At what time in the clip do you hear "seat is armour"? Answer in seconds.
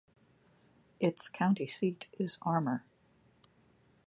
1.67-2.83